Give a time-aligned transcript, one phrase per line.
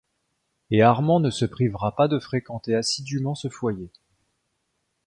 [0.71, 3.91] Et Armand ne se privera pas de fréquenter assidûment ce foyer.